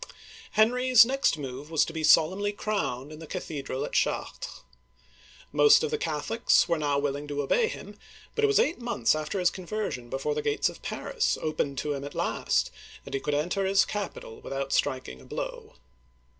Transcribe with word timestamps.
Henry*s 0.53 1.05
next 1.05 1.37
move 1.37 1.69
was 1.69 1.85
to 1.85 1.93
be 1.93 2.03
solemnly 2.03 2.51
crowned 2.51 3.11
in 3.11 3.19
the 3.19 3.27
cathedral 3.27 3.85
at 3.85 3.93
Chartres 3.93 4.31
(shar'tr'). 4.31 4.63
Most 5.51 5.83
of 5.83 5.91
the 5.91 5.97
Catholics 5.99 6.67
were 6.67 6.79
now 6.79 6.97
willing 6.97 7.27
to 7.27 7.43
obey 7.43 7.67
him, 7.67 7.99
but 8.33 8.43
it 8.43 8.47
was 8.47 8.57
eight 8.59 8.79
months 8.81 9.13
after 9.13 9.37
his 9.39 9.51
conversion 9.51 10.09
before 10.09 10.33
the 10.33 10.41
gates 10.41 10.69
of 10.69 10.81
Paris 10.81 11.37
opened 11.39 11.77
to 11.77 11.93
him 11.93 12.03
at 12.03 12.15
last, 12.15 12.71
and 13.05 13.13
he 13.13 13.19
could 13.21 13.35
enter 13.35 13.63
his 13.63 13.85
capital 13.85 14.41
without 14.41 14.71
strik 14.71 15.07
ing 15.07 15.21
a 15.21 15.25
blow. 15.25 15.75